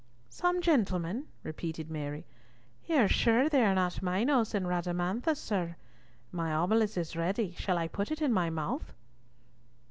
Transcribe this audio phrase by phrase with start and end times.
[0.29, 2.25] "Some gentlemen?" repeated Mary.
[2.87, 5.75] "You are sure they are not Minos and Rhadamanthus, sir?
[6.31, 8.95] My obolus is ready; shall I put it in my mouth?"